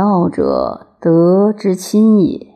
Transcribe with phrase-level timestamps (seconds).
[0.00, 2.54] 道者，德之亲也；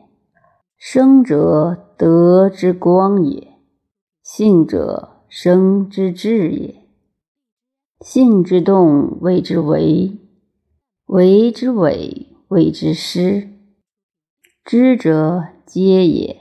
[0.79, 3.59] 生者，德之光也；
[4.23, 6.75] 性者，生之至也。
[7.99, 10.17] 性之动，谓之为；
[11.05, 13.47] 为之伪，谓之失。
[14.63, 16.37] 知者，皆也；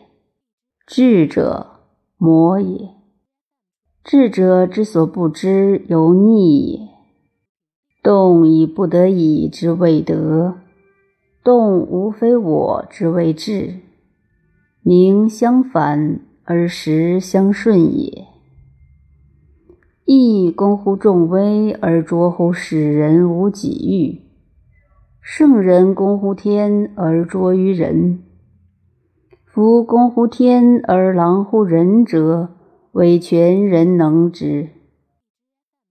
[0.87, 1.81] 智者，
[2.17, 2.95] 魔也。
[4.03, 6.89] 智者之所不知，犹逆也。
[8.03, 10.55] 动以不得已之谓德，
[11.45, 13.75] 动无非我之谓智。
[14.83, 18.25] 名相反而实相顺也。
[20.07, 24.23] 义公乎众威而卓乎使人无己欲，
[25.21, 28.21] 圣人公乎天而卓于人。
[29.45, 32.51] 夫公乎天而狼乎人者，
[32.93, 34.71] 为全人能之。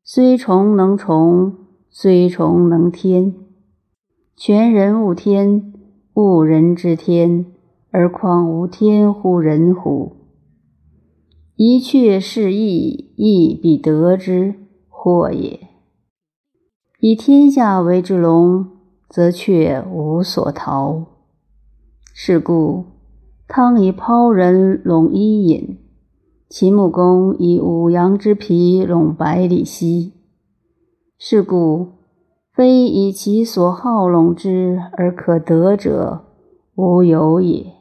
[0.03, 1.57] 虽虫能虫。
[1.95, 3.35] 虽虫能天，
[4.35, 5.73] 全人勿天，
[6.15, 7.45] 勿人之天，
[7.91, 10.17] 而况无天乎人乎？
[11.55, 14.55] 一确是义，义必得之，
[14.89, 15.59] 祸也。
[16.99, 18.67] 以天下为之龙，
[19.07, 21.05] 则却无所逃。
[22.11, 22.85] 是故
[23.47, 25.77] 汤以抛人笼伊尹，
[26.49, 30.11] 秦穆公以五羊之皮笼百里奚。
[31.19, 31.89] 是故，
[32.53, 36.25] 非以其所好拢之而可得者，
[36.75, 37.73] 无有也。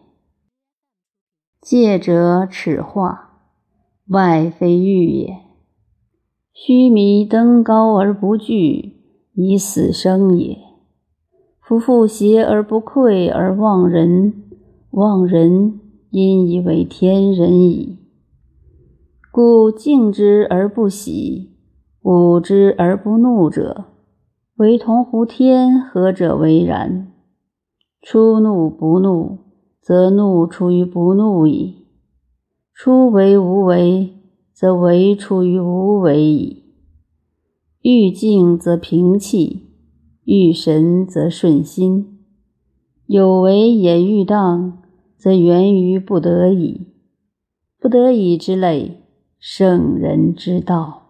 [1.61, 3.43] 戒者耻化，
[4.09, 5.37] 外非欲也。
[6.55, 8.97] 须弥登高而不惧，
[9.35, 10.57] 以死生也。
[11.61, 14.33] 夫妇邪而不愧而忘人，
[14.93, 17.99] 忘人因以为天人矣。
[19.31, 21.51] 故敬之而不喜。
[22.01, 23.85] 恶之而不怒者，
[24.63, 27.09] 为同乎天；何者为然？
[28.01, 29.39] 出怒不怒，
[29.81, 31.89] 则怒出于不怒矣；
[32.73, 34.15] 出为无为，
[34.53, 36.63] 则为出于无为矣。
[37.81, 39.67] 欲静则平气，
[40.23, 42.21] 欲神则顺心。
[43.07, 44.81] 有为也欲当，
[45.17, 46.87] 则源于不得已。
[47.81, 49.03] 不得已之类，
[49.41, 51.02] 圣人之道。